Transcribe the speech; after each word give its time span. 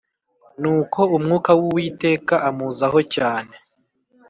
Nuko 0.61 0.99
umwuka 1.17 1.51
w’Uwiteka 1.59 2.35
amuzaho 2.49 2.99
cyane 3.15 3.53